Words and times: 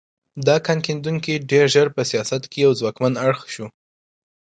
دا 0.47 0.55
کان 0.65 0.79
کیندونکي 0.85 1.33
ډېر 1.51 1.65
ژر 1.73 1.87
په 1.95 2.01
سیاست 2.11 2.43
کې 2.51 2.59
یو 2.65 2.71
ځواکمن 2.79 3.13
اړخ 3.25 3.41
شو. 3.53 3.67